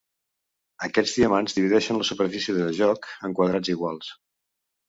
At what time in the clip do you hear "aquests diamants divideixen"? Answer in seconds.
0.87-2.01